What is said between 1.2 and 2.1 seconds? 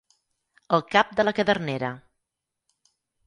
la cadernera.